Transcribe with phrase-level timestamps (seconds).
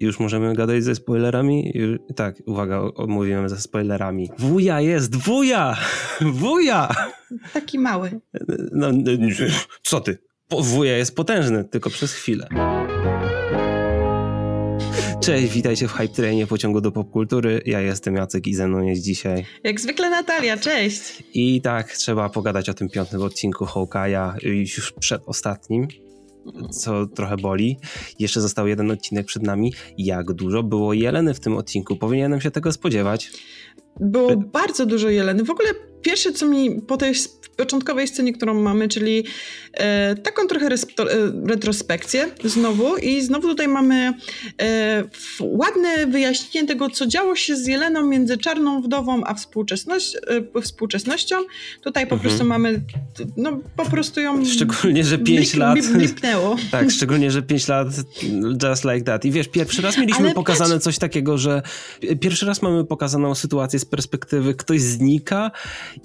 [0.00, 1.72] Już możemy gadać ze spoilerami?
[2.16, 4.30] Tak, uwaga, mówimy ze spoilerami.
[4.38, 5.76] Wuja jest, wuja!
[6.40, 6.88] Wuja!
[7.52, 8.20] Taki mały.
[8.72, 8.90] No,
[9.82, 10.18] co ty?
[10.50, 12.48] Wuja jest potężny, tylko przez chwilę.
[15.20, 17.62] Cześć, witajcie w Hype Trainie pociągu do popkultury.
[17.66, 19.44] Ja jestem Jacek i ze mną jest dzisiaj...
[19.64, 21.22] Jak zwykle Natalia, cześć!
[21.34, 25.88] I tak, trzeba pogadać o tym piątym odcinku Hawkeye'a już przed ostatnim
[26.70, 27.78] co trochę boli.
[28.18, 29.72] Jeszcze został jeden odcinek przed nami.
[29.98, 31.96] Jak dużo było Jeleny w tym odcinku?
[31.96, 33.30] Powinienem się tego spodziewać.
[34.00, 35.44] Było bardzo dużo Jeleny.
[35.44, 35.68] W ogóle
[36.02, 37.14] pierwsze, co mi po tej
[37.58, 39.24] początkowej scenie, którą mamy, czyli
[39.72, 40.76] e, taką trochę e,
[41.46, 44.14] retrospekcję znowu i znowu tutaj mamy
[44.62, 45.04] e,
[45.40, 50.16] ładne wyjaśnienie tego, co działo się z Jeleną między Czarną Wdową a współczesność,
[50.56, 51.36] e, współczesnością.
[51.82, 52.20] Tutaj po mhm.
[52.20, 52.82] prostu mamy,
[53.36, 54.44] no po prostu ją...
[54.44, 55.78] Szczególnie, że 5 lat...
[56.70, 57.88] Tak, szczególnie, że 5 lat
[58.62, 59.24] just like that.
[59.24, 60.84] I wiesz, pierwszy raz mieliśmy Ale pokazane patrz...
[60.84, 61.62] coś takiego, że
[62.20, 65.50] pierwszy raz mamy pokazaną sytuację z perspektywy ktoś znika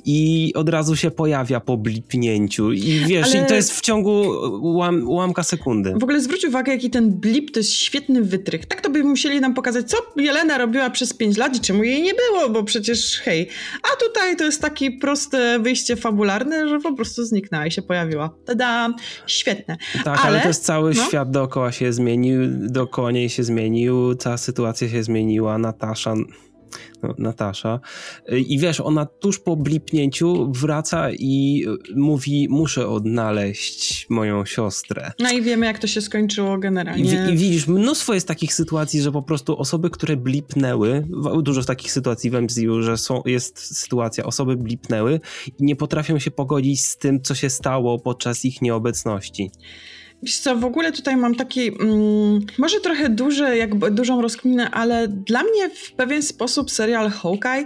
[0.05, 2.71] i od razu się pojawia po blipnięciu.
[2.71, 3.45] I wiesz, Ale...
[3.45, 4.23] i to jest w ciągu
[4.61, 5.93] łam, ułamka sekundy.
[5.99, 8.65] W ogóle zwróć uwagę, jaki ten blip to jest świetny wytrych.
[8.65, 12.01] Tak to by musieli nam pokazać, co Jelena robiła przez 5 lat i czemu jej
[12.01, 13.49] nie było, bo przecież hej.
[13.83, 18.29] A tutaj to jest takie proste wyjście fabularne, że po prostu zniknęła i się pojawiła.
[18.45, 18.93] Tada!
[19.27, 19.77] Świetne.
[20.03, 21.05] Tak, ale, ale to jest cały no?
[21.05, 26.13] świat dookoła się zmienił, dookoła niej się zmienił, cała sytuacja się zmieniła, Natasza
[27.03, 27.79] no, Natasza.
[28.47, 31.65] I wiesz, ona tuż po blipnięciu wraca i
[31.95, 35.11] mówi, muszę odnaleźć moją siostrę.
[35.19, 37.27] No i wiemy, jak to się skończyło generalnie.
[37.29, 41.07] I, i widzisz, mnóstwo jest takich sytuacji, że po prostu osoby, które blipnęły,
[41.41, 45.19] dużo takich sytuacji w MCU, że są, jest sytuacja, osoby blipnęły
[45.59, 49.51] i nie potrafią się pogodzić z tym, co się stało podczas ich nieobecności.
[50.23, 55.07] Wiesz co, w ogóle tutaj mam taki, mm, może trochę duży, jakby dużą rozkminę, ale
[55.07, 57.65] dla mnie w pewien sposób serial Hawkeye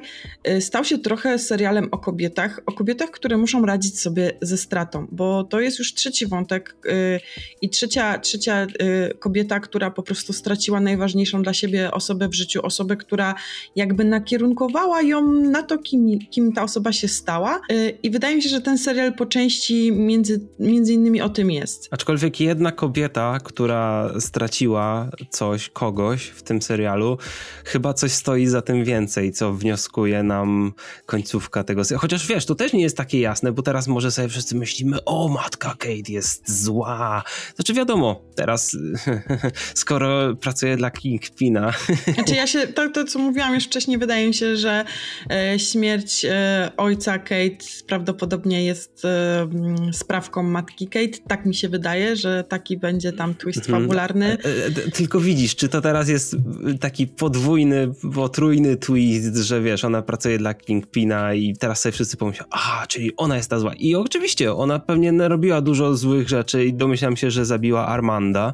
[0.49, 5.07] y, stał się trochę serialem o kobietach, o kobietach, które muszą radzić sobie ze stratą,
[5.11, 7.19] bo to jest już trzeci wątek y,
[7.61, 12.65] i trzecia, trzecia y, kobieta, która po prostu straciła najważniejszą dla siebie osobę w życiu,
[12.65, 13.35] osobę, która
[13.75, 17.61] jakby nakierunkowała ją na to, kim, kim ta osoba się stała
[18.03, 21.87] i wydaje mi się, że ten serial po części między, między innymi o tym jest.
[21.91, 27.17] Aczkolwiek jedna kobieta, która straciła coś, kogoś w tym serialu,
[27.65, 30.73] chyba coś stoi za tym więcej, co wnioskuje nam
[31.05, 32.01] końcówka tego serialu.
[32.01, 35.27] Chociaż wiesz, to też nie jest takie jasne, bo teraz może sobie wszyscy myślimy, o
[35.27, 37.23] matka Kate jest zła.
[37.55, 38.77] Znaczy wiadomo, teraz
[39.73, 41.73] skoro pracuje dla Kingpina.
[42.13, 44.85] Znaczy ja się, to, to co mówiłam już wcześniej, wydaje mi się, że
[45.31, 49.47] e, śmierć e, ojca Kate prawdopodobnie jest e,
[49.93, 51.17] sprawką matki Kate.
[51.27, 53.83] Tak mi się wydaje, że taki będzie tam twist mhm.
[53.83, 54.37] fabularny.
[54.45, 56.35] E, e, tylko widzisz, czy to teraz jest
[56.79, 62.45] taki podwójny, potrójny twist, że wiesz, ona pracuje dla Kingpina i teraz sobie wszyscy pomyślą,
[62.49, 63.73] a, czyli ona jest ta zła.
[63.73, 68.53] I oczywiście, ona pewnie narobiła dużo złych rzeczy i domyślam się, że zabiła Armanda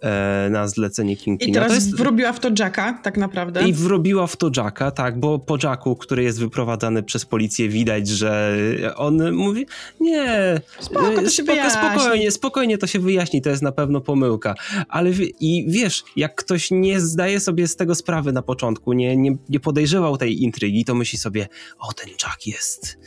[0.00, 1.50] e, na zlecenie Kingpina.
[1.50, 1.96] I teraz jest...
[1.96, 3.68] wrobiła w to Jacka, tak naprawdę.
[3.68, 8.08] I wrobiła w to Jacka, tak, bo po Jacku, który jest wyprowadzany przez policję, widać,
[8.08, 8.56] że
[8.96, 9.66] on mówi,
[10.00, 14.00] nie, spoko, to się spoko, spokojnie, spokojnie to się wyjaśni wyjaśni, to jest na pewno
[14.00, 14.54] pomyłka.
[14.88, 15.10] Ale
[15.40, 19.60] i wiesz, jak ktoś nie zdaje sobie z tego sprawy na początku, nie, nie, nie
[19.60, 22.98] podejrzewał tej intrygi, to myśli sobie, o ten Jack jest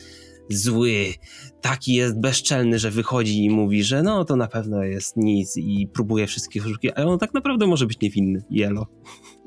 [0.49, 1.13] zły,
[1.61, 5.87] taki jest bezczelny, że wychodzi i mówi, że no to na pewno jest nic i
[5.93, 8.87] próbuje wszystkich oszukiwać, ale on tak naprawdę może być niewinny, Jelo.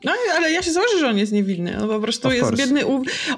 [0.05, 1.83] No, ale ja się założę, że on jest niewinny.
[1.83, 2.63] On po prostu of jest course.
[2.63, 2.87] biedny,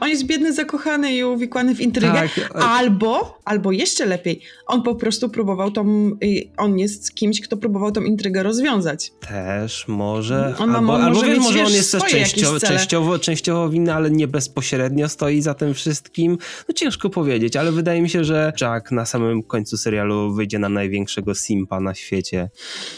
[0.00, 2.12] on jest biedny, zakochany i uwikłany w intrygę.
[2.12, 2.62] Tak.
[2.62, 6.10] Albo, albo jeszcze lepiej, on po prostu próbował tą,
[6.56, 9.12] on jest kimś, kto próbował tą intrygę rozwiązać.
[9.28, 10.54] Też może.
[10.58, 15.08] On albo, albo może, może on jest też częściowo, częściowo, częściowo winny, ale nie bezpośrednio
[15.08, 16.38] stoi za tym wszystkim.
[16.68, 20.68] No ciężko powiedzieć, ale wydaje mi się, że Jack na samym końcu serialu wyjdzie na
[20.68, 22.50] największego simpa na świecie.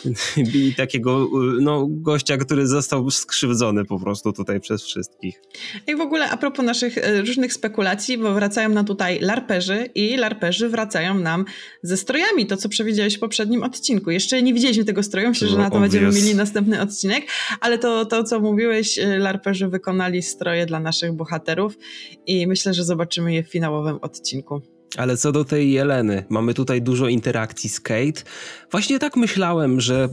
[0.36, 1.28] I takiego
[1.60, 5.42] no, gościa, który został skrzywdzony po prostu tutaj przez wszystkich.
[5.86, 10.16] I w ogóle a propos naszych e, różnych spekulacji, bo wracają nam tutaj larperzy i
[10.16, 11.44] larperzy wracają nam
[11.82, 14.10] ze strojami, to co przewidziałeś w poprzednim odcinku.
[14.10, 17.26] Jeszcze nie widzieliśmy tego stroju, myślę, że na to będziemy mieli następny odcinek,
[17.60, 21.78] ale to, to co mówiłeś, e, larperzy wykonali stroje dla naszych bohaterów
[22.26, 24.75] i myślę, że zobaczymy je w finałowym odcinku.
[24.96, 28.22] Ale co do tej Jeleny, mamy tutaj dużo interakcji z Kate.
[28.70, 30.08] Właśnie tak myślałem, że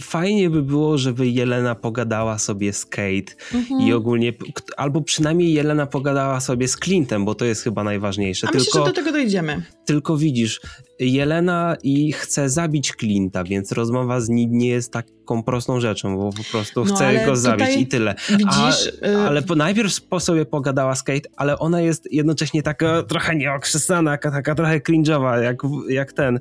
[0.00, 3.80] fajnie by było, żeby Jelena pogadała sobie z Kate mhm.
[3.80, 4.32] i ogólnie,
[4.76, 8.46] albo przynajmniej Jelena pogadała sobie z Clintem, bo to jest chyba najważniejsze.
[8.46, 9.62] A Tylko, myślę, że do tego dojdziemy.
[9.84, 10.60] tylko widzisz,
[11.06, 16.30] Jelena i chce zabić Clint'a, więc rozmowa z nim nie jest taką prostą rzeczą, bo
[16.32, 18.14] po prostu No, chce go zabić i tyle.
[18.30, 22.62] Widzisz, A, y- ale po, najpierw po sobie pogadała z Kate, ale ona jest jednocześnie
[22.62, 25.56] taka trochę nieokrzesana, taka, trochę cringe'owa, jak,
[25.88, 26.36] jak ten.
[26.36, 26.40] Y,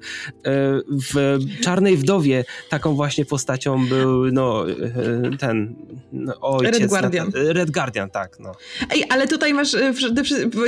[1.13, 5.75] W Czarnej Wdowie taką właśnie postacią był no, y, ten
[6.13, 6.79] no, ojciec.
[6.79, 7.31] Red Guardian.
[7.33, 8.39] Red Guardian, tak.
[8.39, 8.51] No.
[8.91, 9.75] Ej, ale tutaj masz,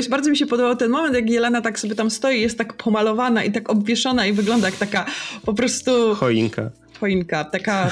[0.10, 3.44] bardzo mi się podobał ten moment, jak Jelena tak sobie tam stoi, jest tak pomalowana
[3.44, 5.06] i tak obwieszona i wygląda jak taka
[5.46, 6.72] po prostu Choinka.
[7.00, 7.92] choinka, taka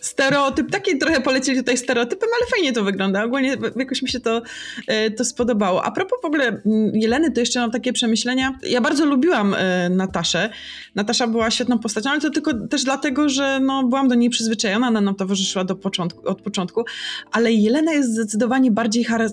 [0.00, 3.24] stereotyp, taki trochę polecieli tutaj stereotypem, ale fajnie to wygląda.
[3.24, 4.42] Ogólnie jakoś mi się to,
[4.86, 5.84] e, to spodobało.
[5.84, 8.58] A propos w ogóle mm, Jeleny, to jeszcze mam takie przemyślenia.
[8.62, 10.50] Ja bardzo lubiłam e, Nataszę.
[10.94, 14.88] Natasza była świetną postacią, ale to tylko też dlatego, że no, byłam do niej przyzwyczajona,
[14.88, 16.84] ona nam towarzyszyła do początku, od początku,
[17.32, 19.26] ale Jelena jest zdecydowanie bardziej chary,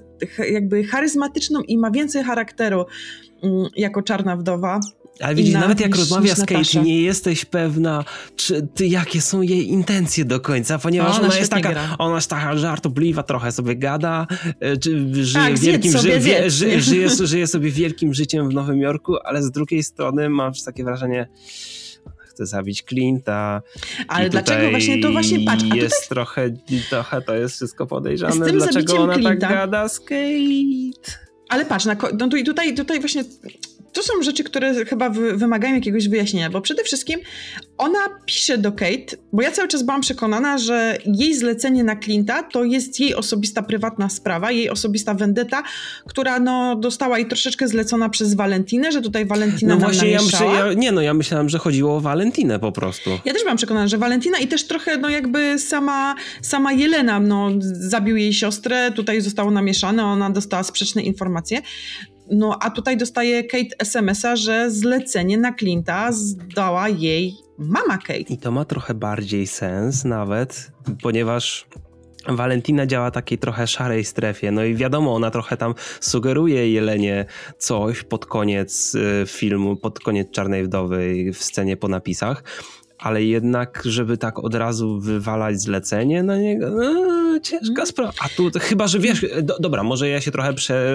[0.52, 2.86] jakby charyzmatyczną i ma więcej charakteru
[3.76, 4.80] jako czarna wdowa.
[5.20, 8.04] Ale widzisz, nawet jak rozmawia z Kate, nie jesteś pewna,
[8.36, 11.96] czy ty, jakie są jej intencje do końca, ponieważ A, ona, ona jest taka, gra.
[12.00, 14.28] ona jest taka żartobliwa, trochę sobie gada,
[14.60, 18.54] e, czy żyje, Tak, wielkim, sobie, ży, wie, ży, żyje, żyje sobie wielkim życiem w
[18.54, 21.28] Nowym Jorku, ale z drugiej strony masz takie wrażenie,
[22.20, 23.62] chce zabić Clint'a.
[24.08, 26.50] Ale dlaczego właśnie to właśnie patrz, a jest tutaj trochę,
[26.90, 29.50] trochę to jest wszystko Z podejrzane, tym dlaczego ona tak Clint'a.
[29.50, 31.27] gada z Kate.
[31.50, 33.24] Ale patrz, na, no i tutaj, tutaj właśnie
[33.94, 37.20] to są rzeczy, które chyba wy, wymagają jakiegoś wyjaśnienia, bo przede wszystkim
[37.78, 42.44] ona pisze do Kate, bo ja cały czas byłam przekonana, że jej zlecenie na Clint'a
[42.52, 45.64] to jest jej osobista, prywatna sprawa, jej osobista vendetta,
[46.06, 50.48] która no, dostała jej troszeczkę zlecona przez Valentinę, że tutaj Valentina No właśnie, ja, myślę,
[50.48, 53.10] ja, nie no, ja myślałem, że chodziło o Valentinę po prostu.
[53.26, 57.50] Ja też byłam przekonana, że Valentina i też trochę, no jakby sama, sama Jelena, no
[57.62, 61.62] zabił jej siostrę, tutaj zostało namieszane, ona dostała sprzeczne informacje.
[62.32, 68.20] No a tutaj dostaje Kate SMS-a, że zlecenie na Clint'a zdała jej mama Kate.
[68.20, 70.72] I to ma trochę bardziej sens nawet,
[71.04, 71.68] ponieważ
[72.28, 74.52] Valentina działa takiej trochę szarej strefie.
[74.52, 77.26] No i wiadomo, ona trochę tam sugeruje Jelenie
[77.58, 82.44] coś pod koniec y, filmu, pod koniec Czarnej Wdowy w scenie po napisach.
[82.98, 88.14] Ale jednak, żeby tak od razu wywalać zlecenie na niego, no, ciężka sprawa.
[88.20, 90.92] A tu chyba, że wiesz, do, dobra, może ja się trochę prze,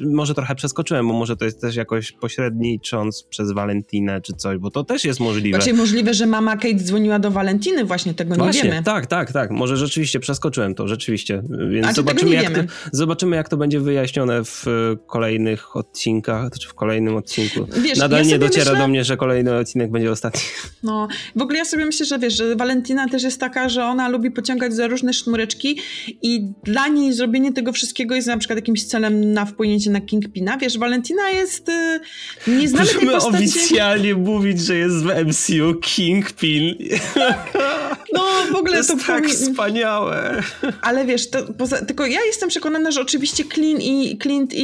[0.00, 4.70] może trochę przeskoczyłem, bo może to jest też jakoś pośrednicząc przez Valentinę czy coś, bo
[4.70, 5.58] to też jest możliwe.
[5.58, 8.82] Znaczy możliwe, że mama Kate dzwoniła do Valentiny, właśnie tego Właśnie, nie wiemy.
[8.82, 9.50] tak, tak, tak.
[9.50, 11.42] Może rzeczywiście przeskoczyłem to, rzeczywiście.
[11.70, 12.64] Więc zobaczymy jak, wiemy?
[12.64, 14.70] to, zobaczymy, jak to będzie wyjaśnione w e,
[15.06, 17.66] kolejnych odcinkach, czy w kolejnym odcinku.
[17.82, 20.40] Wiesz, Nadal ja nie dociera myślę- do mnie, że kolejny odcinek będzie ostatni.
[20.82, 24.08] No, w ogóle ja sobie myślę, że wiesz, że Valentina też jest taka, że ona
[24.08, 25.78] lubi pociągać za różne sznureczki
[26.22, 30.56] i dla niej zrobienie tego wszystkiego jest na przykład jakimś celem na wpłynięcie na Kingpina.
[30.58, 31.68] Wiesz, Valentina jest...
[31.68, 32.00] y,
[32.46, 33.36] Nie znamy tej Musimy postaci...
[33.44, 36.74] oficjalnie mówić, że jest w MCU Kingpin.
[38.14, 38.96] No, w To ogóle jest to...
[39.06, 40.42] tak powi- wspaniałe.
[40.82, 41.28] Ale wiesz,
[41.58, 44.62] poza, tylko ja jestem przekonana, że oczywiście Clint i, Clint i,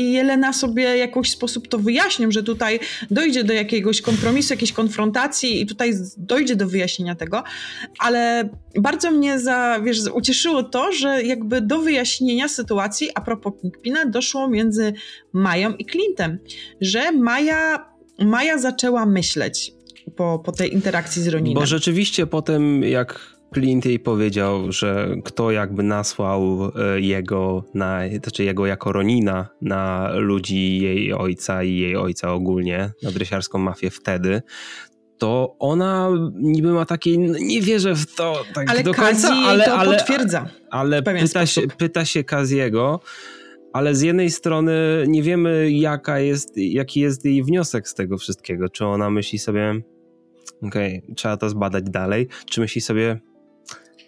[0.00, 4.72] i Jelena sobie w jakiś sposób to wyjaśnią, że tutaj dojdzie do jakiegoś kompromisu, jakiejś
[4.72, 7.42] konfrontacji i tutaj dojdzie do wyjaśnienia tego,
[7.98, 8.48] ale
[8.80, 14.48] bardzo mnie za, wiesz, ucieszyło to, że jakby do wyjaśnienia sytuacji a propos Kingpina doszło
[14.48, 14.92] między
[15.32, 16.38] Mają i Clintem,
[16.80, 19.72] że Maja, Maja zaczęła myśleć
[20.16, 21.54] po, po tej interakcji z Roninem.
[21.54, 23.20] Bo rzeczywiście potem jak
[23.54, 30.10] Clint jej powiedział, że kto jakby nasłał e, jego, na, znaczy jego jako Ronina na
[30.14, 34.42] ludzi jej ojca i jej ojca ogólnie, na drysiarską mafię wtedy,
[35.18, 39.34] to ona niby ma takie, no nie wierzę w to tak ale do Kazi końca,
[39.34, 40.48] jej ale, to ale, potwierdza.
[40.70, 43.00] ale pyta się, pyta się Kaziego,
[43.72, 44.72] ale z jednej strony
[45.08, 48.68] nie wiemy, jaka jest, jaki jest jej wniosek z tego wszystkiego.
[48.68, 49.82] Czy ona myśli sobie,
[50.62, 53.20] okej, trzeba to zbadać dalej, czy myśli sobie,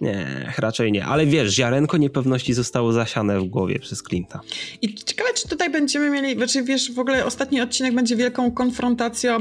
[0.01, 1.05] nie, raczej nie.
[1.05, 4.39] Ale wiesz, ziarenko niepewności zostało zasiane w głowie przez Clint'a.
[4.83, 9.39] I ciekawe, czy tutaj będziemy mieli, znaczy wiesz, w ogóle ostatni odcinek będzie wielką konfrontacją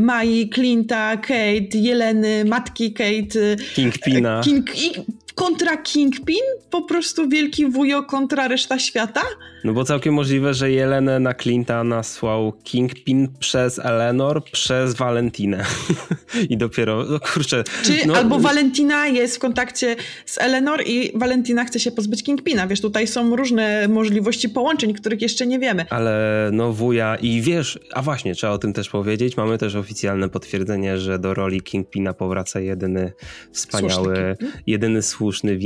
[0.00, 4.40] Mai, Clint'a, Kate, Jeleny, matki Kate, Kingpina.
[4.44, 4.92] King, i
[5.34, 6.42] kontra Kingpin?
[6.70, 9.20] Po prostu wielki wujo kontra reszta świata?
[9.64, 15.64] No bo całkiem możliwe, że Jelenę na Clint'a nasłał Kingpin przez Eleanor, przez Valentinę.
[16.50, 17.64] I dopiero, no kurczę.
[17.82, 19.96] Czy no, albo Valentina jest w kontakcie
[20.26, 22.66] z Eleanor i Valentina chce się pozbyć Kingpina?
[22.66, 25.86] Wiesz, tutaj są różne możliwości połączeń, których jeszcze nie wiemy.
[25.90, 30.28] Ale no wuja i wiesz, a właśnie, trzeba o tym też powiedzieć, mamy też oficjalne
[30.28, 33.12] potwierdzenie, że do roli Kingpina powraca jedyny
[33.52, 34.36] wspaniały,
[34.66, 35.58] jedyny słuszny słuszny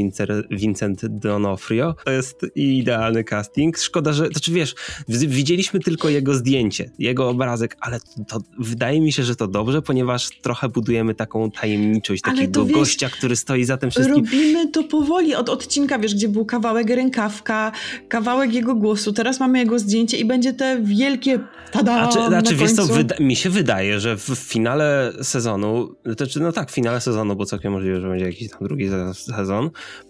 [0.51, 1.95] Vincent D'Onofrio.
[2.05, 3.79] To jest idealny casting.
[3.79, 4.75] Szkoda, że, znaczy wiesz,
[5.09, 9.83] widzieliśmy tylko jego zdjęcie, jego obrazek, ale to, to wydaje mi się, że to dobrze,
[9.83, 14.25] ponieważ trochę budujemy taką tajemniczość takiego wiesz, gościa, który stoi za tym wszystkim.
[14.25, 17.73] Robimy to powoli, od odcinka, wiesz, gdzie był kawałek rękawka,
[18.09, 21.39] kawałek jego głosu, teraz mamy jego zdjęcie i będzie te wielkie
[21.73, 22.87] tada Znaczy, znaczy wiesz co,
[23.21, 27.45] mi się wydaje, że w finale sezonu, to znaczy, no tak, w finale sezonu, bo
[27.45, 29.15] całkiem możliwe, że będzie jakiś tam drugi sezon,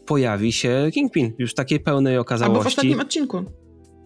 [0.07, 2.57] pojawi się Kingpin już w takiej pełnej okazałości.
[2.57, 3.45] Albo w ostatnim odcinku.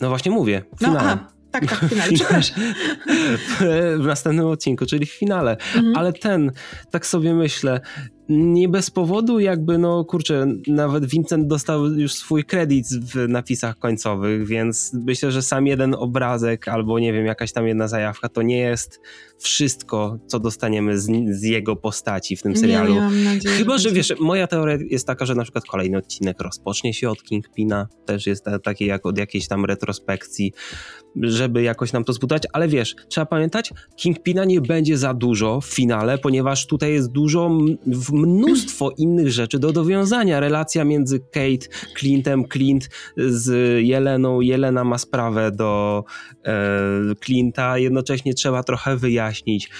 [0.01, 1.17] No właśnie mówię, w no, finale.
[1.17, 2.59] No, tak, tak, w finale, przepraszam.
[4.03, 5.57] w następnym odcinku, czyli w finale.
[5.77, 5.97] Mhm.
[5.97, 6.53] Ale ten,
[6.91, 7.81] tak sobie myślę,
[8.31, 14.47] nie bez powodu jakby, no kurczę, nawet Vincent dostał już swój kredyt w napisach końcowych,
[14.47, 18.59] więc myślę, że sam jeden obrazek albo nie wiem, jakaś tam jedna zajawka to nie
[18.59, 19.01] jest
[19.39, 22.95] wszystko, co dostaniemy z, z jego postaci w tym serialu.
[22.95, 26.95] Nie, nadzieję, Chyba, że wiesz, moja teoria jest taka, że na przykład kolejny odcinek rozpocznie
[26.95, 30.53] się od Kingpina, też jest taki jak od jakiejś tam retrospekcji,
[31.17, 35.67] żeby jakoś nam to zbudować, ale wiesz, trzeba pamiętać, Kingpina nie będzie za dużo w
[35.67, 37.51] finale, ponieważ tutaj jest dużo
[38.13, 40.41] mnóstwo innych rzeczy do dowiązania.
[40.41, 41.67] Relacja między Kate,
[41.99, 43.51] Clintem, Clint z
[43.83, 44.41] Jeleną.
[44.41, 46.05] Jelena ma sprawę do
[46.45, 46.55] e,
[47.27, 47.75] Clint'a.
[47.75, 49.71] Jednocześnie trzeba trochę wyjaśnić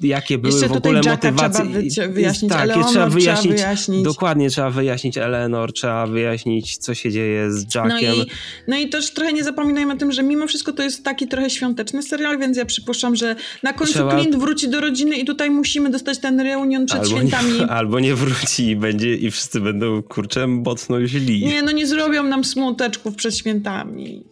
[0.00, 1.90] jakie były Jeszcze w ogóle motywacje.
[1.90, 4.04] Trzeba wyjaśnić tak, Eleanor, trzeba wyjaśnić, trzeba wyjaśnić.
[4.04, 8.14] Dokładnie, trzeba wyjaśnić Eleanor, trzeba wyjaśnić, co się dzieje z Jackiem.
[8.16, 8.26] No i,
[8.68, 11.50] no i też trochę nie zapominajmy o tym, że mimo wszystko to jest taki trochę
[11.50, 14.18] świąteczny serial, więc ja przypuszczam, że na końcu trzeba...
[14.18, 17.52] Clint wróci do rodziny i tutaj musimy dostać ten reunion przed albo świętami.
[17.52, 21.44] Nie, albo nie wróci i będzie i wszyscy będą kurczę mocno źli.
[21.44, 24.24] Nie, no nie zrobią nam smuteczków przed świętami.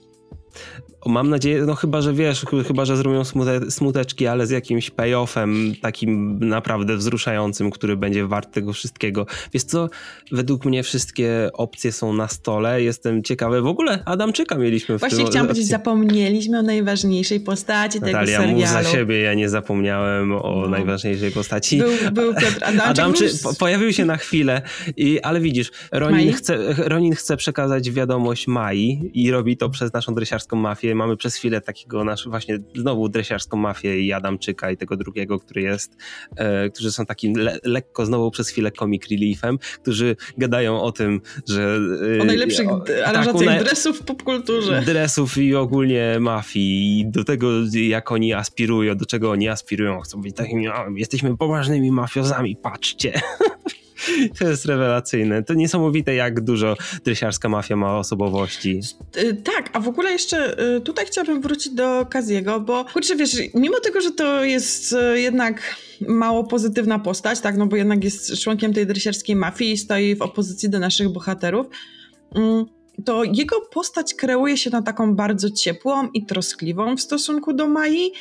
[1.07, 5.75] Mam nadzieję, no chyba, że wiesz, chyba, że zrobią smute, smuteczki, ale z jakimś payoffem
[5.83, 9.27] takim naprawdę wzruszającym, który będzie wart tego wszystkiego.
[9.53, 9.89] Wiesz co,
[10.33, 12.83] według mnie wszystkie opcje są na stole.
[12.83, 13.63] Jestem ciekawy.
[13.63, 15.27] W ogóle Adamczyka mieliśmy w Właśnie tym...
[15.27, 18.61] chciałam powiedzieć, zapomnieliśmy o najważniejszej postaci Natalia, tego serialu.
[18.61, 20.69] Natalia, za siebie, ja nie zapomniałem o no.
[20.69, 21.79] najważniejszej postaci.
[21.79, 23.33] Był, był Piotr Adamczyk.
[23.43, 23.55] Był...
[23.55, 24.63] pojawił się na chwilę,
[24.97, 30.15] i, ale widzisz, Ronin chce, Ronin chce przekazać wiadomość Mai i robi to przez naszą
[30.15, 34.97] dresiarską mafię mamy przez chwilę takiego nasz właśnie znowu dresiarską mafię i Adamczyka i tego
[34.97, 35.97] drugiego, który jest,
[36.37, 41.21] e, którzy są takim le, lekko znowu przez chwilę comic reliefem, którzy gadają o tym,
[41.49, 41.79] że...
[42.19, 42.69] E, o najlepszych
[43.07, 44.83] aranżacjach tak, dresów w popkulturze.
[44.87, 50.23] Dresów i ogólnie mafii i do tego jak oni aspirują, do czego oni aspirują, chcą
[50.23, 50.67] być takimi,
[50.97, 53.13] jesteśmy poważnymi mafiozami, patrzcie.
[54.39, 55.43] To jest rewelacyjne.
[55.43, 58.81] To niesamowite, jak dużo dresiarska mafia ma osobowości.
[59.17, 63.37] Y, tak, a w ogóle jeszcze y, tutaj chciałabym wrócić do Kaziego, bo kurczę, wiesz,
[63.55, 65.77] mimo tego, że to jest y, jednak
[66.09, 70.23] mało pozytywna postać, tak, no bo jednak jest członkiem tej dresiarskiej mafii i stoi w
[70.23, 71.67] opozycji do naszych bohaterów,
[72.35, 72.65] mm,
[73.05, 78.13] to jego postać kreuje się na taką bardzo ciepłą i troskliwą w stosunku do Mai.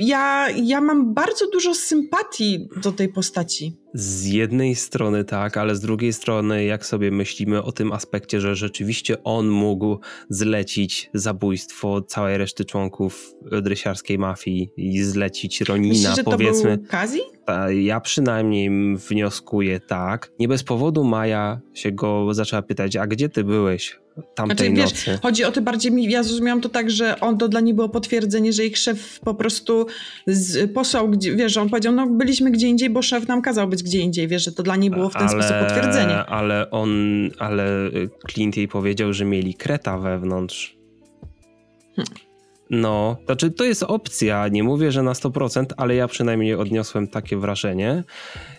[0.00, 3.76] Ja, ja mam bardzo dużo sympatii do tej postaci.
[3.94, 8.54] Z jednej strony tak, ale z drugiej strony, jak sobie myślimy o tym aspekcie, że
[8.54, 16.24] rzeczywiście on mógł zlecić zabójstwo całej reszty członków drysiarskiej mafii i zlecić Ronina, Myślisz, że
[16.24, 16.70] powiedzmy.
[16.70, 17.20] To był Kazi?
[17.74, 20.32] Ja przynajmniej wnioskuję tak.
[20.38, 24.00] Nie bez powodu Maja się go zaczęła pytać, a gdzie ty byłeś?
[24.34, 25.10] Tamtej znaczy, nocy.
[25.10, 27.88] Wiesz, chodzi o to bardziej, ja zrozumiałam to tak, że on to dla niej było
[27.88, 29.86] potwierdzenie, że ich szef po prostu
[30.26, 33.68] z, posłał, gdzie, wiesz, że on powiedział, no byliśmy gdzie indziej, bo szef nam kazał
[33.68, 36.16] być gdzie indziej, wiesz, że to dla niej było w ten ale, sposób potwierdzenie.
[36.16, 36.90] Ale on,
[37.38, 37.90] ale
[38.30, 40.76] Clint jej powiedział, że mieli kreta wewnątrz.
[41.96, 42.14] Hmm.
[42.70, 47.36] No, znaczy to jest opcja, nie mówię, że na 100%, ale ja przynajmniej odniosłem takie
[47.36, 48.04] wrażenie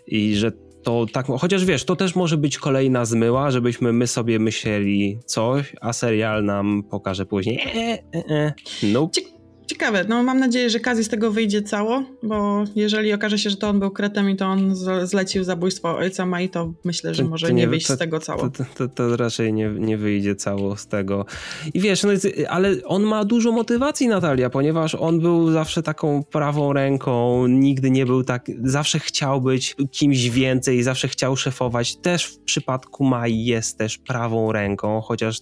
[0.08, 0.51] i że
[0.84, 5.76] to tak, chociaż wiesz, to też może być kolejna zmyła, żebyśmy my sobie myśleli coś,
[5.82, 7.60] a serial nam pokaże później.
[7.76, 8.54] E, e, e.
[8.84, 9.41] Nope.
[9.72, 13.58] Ciekawe, no mam nadzieję, że Kazi z tego wyjdzie cało, bo jeżeli okaże się, że
[13.58, 17.30] to on był kretem i to on zlecił zabójstwo ojca Mai, to myślę, że to,
[17.30, 18.50] może to nie, nie wyjść to, z tego cało.
[18.78, 21.25] To, to, raczej nie, nie wyjdzie cało z tego.
[21.74, 22.10] I wiesz, no,
[22.50, 28.06] ale on ma dużo motywacji, Natalia, ponieważ on był zawsze taką prawą ręką, nigdy nie
[28.06, 31.96] był tak, zawsze chciał być kimś więcej, zawsze chciał szefować.
[31.96, 35.42] Też w przypadku Mai jest też prawą ręką, chociaż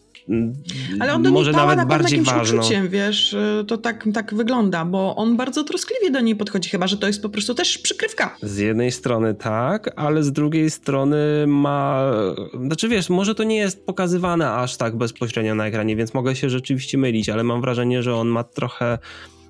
[1.00, 2.60] ale on do niej nawet na bardziej ważną.
[2.60, 3.36] Uczuciem, wiesz,
[3.68, 7.22] to tak, tak wygląda, bo on bardzo troskliwie do niej podchodzi, chyba że to jest
[7.22, 8.36] po prostu też przykrywka.
[8.42, 11.18] Z jednej strony tak, ale z drugiej strony
[11.48, 12.12] ma.
[12.66, 16.50] Znaczy wiesz, może to nie jest pokazywane aż tak bezpośrednio na ekranie, więc mogę się
[16.50, 18.98] rzeczywiście mylić, ale mam wrażenie, że on ma trochę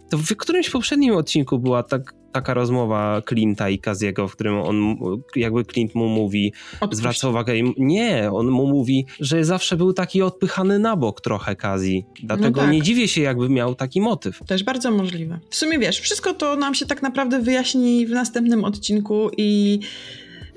[0.10, 4.96] To w którymś poprzednim odcinku była tak, taka rozmowa Clint'a i Kaziego, w którym on,
[5.36, 6.98] jakby Clint mu mówi, Odpuść.
[6.98, 12.06] zwraca uwagę nie, on mu mówi, że zawsze był taki odpychany na bok trochę Kazi.
[12.24, 12.72] Dlatego No tak.
[12.74, 14.40] nie dziwię się, jakby miał taki motyw.
[14.48, 15.40] Też bardzo możliwe.
[15.50, 19.80] W sumie wiesz, wszystko to nam się tak naprawdę wyjaśni w następnym odcinku i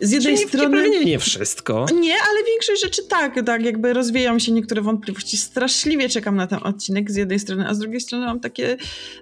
[0.01, 0.83] z jednej Czyli strony...
[0.83, 1.87] pewnie nie wszystko.
[2.01, 5.37] Nie, ale większość rzeczy tak, tak, jakby rozwieją się niektóre wątpliwości.
[5.37, 8.77] Straszliwie czekam na ten odcinek z jednej strony, a z drugiej strony mam takie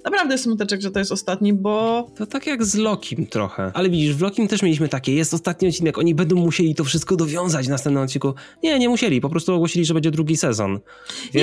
[0.04, 3.70] naprawdę smuteczek, że to jest ostatni, bo To tak jak z Lokim trochę.
[3.74, 7.16] Ale widzisz, w Lokim też mieliśmy takie, jest ostatni odcinek, oni będą musieli to wszystko
[7.16, 8.34] dowiązać w następnym odcinku.
[8.62, 10.72] Nie, nie musieli, po prostu ogłosili, że będzie drugi sezon.
[10.72, 10.80] nie,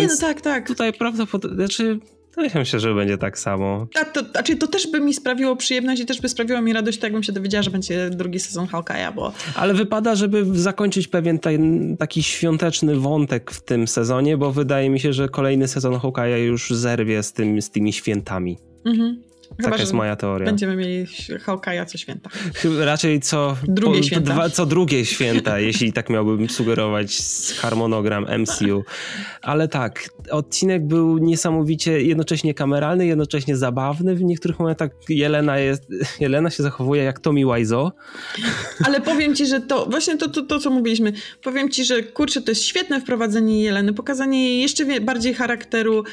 [0.01, 0.67] Więc no tak, tak.
[0.67, 1.99] tutaj prawdopodobnie, znaczy,
[2.37, 3.87] mi się, że będzie tak samo.
[4.01, 6.97] A to, znaczy, to też by mi sprawiło przyjemność i też by sprawiło mi radość,
[6.97, 11.39] tak jakbym się dowiedziała, że będzie drugi sezon Hawkeye'a, bo Ale wypada, żeby zakończyć pewien
[11.39, 16.37] ten, taki świąteczny wątek w tym sezonie, bo wydaje mi się, że kolejny sezon Hawkeye'a
[16.37, 18.57] już zerwie z, tym, z tymi świętami.
[18.85, 19.26] mhm.
[19.63, 20.45] Taka że jest moja teoria.
[20.45, 21.05] będziemy mieli
[21.45, 22.29] Hawkeye'a co święta.
[22.55, 24.33] Chyba Raczej co Drugie święta.
[24.33, 28.83] Dwa, co drugie święta, jeśli tak miałbym sugerować z harmonogram MCU.
[29.41, 34.15] Ale tak, odcinek był niesamowicie jednocześnie kameralny, jednocześnie zabawny.
[34.15, 35.83] W niektórych momentach Jelena, jest,
[36.19, 37.91] Jelena się zachowuje jak Tommy Wiseau.
[38.85, 41.13] Ale powiem ci, że to właśnie to, to, to, co mówiliśmy.
[41.43, 46.03] Powiem ci, że kurczę, to jest świetne wprowadzenie Jeleny, pokazanie jej jeszcze bardziej charakteru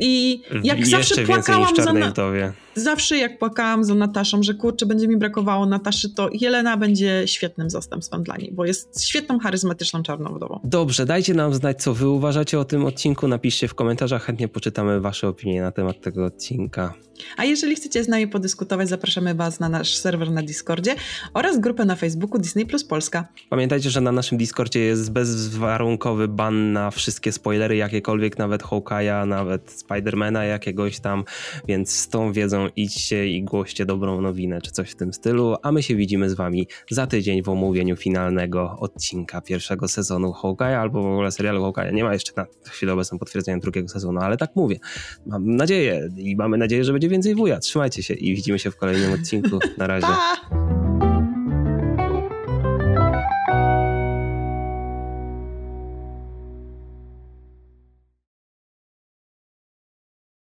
[0.00, 2.52] i jak Jeszcze zawsze więcej niż płakałam w za Czarnej na...
[2.74, 7.70] Zawsze jak płakałam za Nataszą, że kurczę, będzie mi brakowało Nataszy, to Jelena będzie świetnym
[7.70, 10.60] zastępstwem dla niej, bo jest świetną, charyzmatyczną czarną wdową.
[10.64, 13.28] Dobrze, dajcie nam znać, co wy uważacie o tym odcinku.
[13.28, 16.94] Napiszcie w komentarzach, chętnie poczytamy wasze opinie na temat tego odcinka.
[17.36, 20.94] A jeżeli chcecie z nami podyskutować, zapraszamy was na nasz serwer na Discordzie
[21.34, 23.28] oraz grupę na Facebooku Disney Plus Polska.
[23.50, 29.70] Pamiętajcie, że na naszym Discordzie jest bezwarunkowy ban na wszystkie spoilery, jakiekolwiek, nawet Hawkeye'a, nawet
[29.70, 31.24] Spidermana jakiegoś tam,
[31.68, 35.72] więc z tą wiedzą idźcie i głoście dobrą nowinę, czy coś w tym stylu, a
[35.72, 41.02] my się widzimy z wami za tydzień w omówieniu finalnego odcinka pierwszego sezonu Hawkeye'a, albo
[41.02, 41.92] w ogóle serialu Hawkeye'a.
[41.92, 44.78] Nie ma jeszcze na chwilę obecną potwierdzenia drugiego sezonu, ale tak mówię.
[45.26, 47.58] Mam nadzieję i mamy nadzieję, że będzie więcej wuja.
[47.58, 49.58] Trzymajcie się i widzimy się w kolejnym odcinku.
[49.78, 50.06] Na razie.
[50.06, 50.91] Pa!